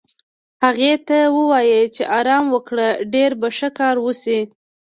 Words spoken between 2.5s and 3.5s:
وکړه، ډېر به